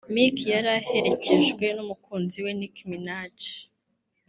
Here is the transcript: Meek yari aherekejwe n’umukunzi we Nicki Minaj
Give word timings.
Meek 0.13 0.37
yari 0.53 0.69
aherekejwe 0.77 1.65
n’umukunzi 1.75 2.37
we 2.45 2.51
Nicki 2.59 2.83
Minaj 2.89 3.37